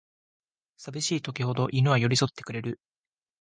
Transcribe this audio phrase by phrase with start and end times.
[0.77, 2.79] さびしい時ほど犬は寄りそってくれる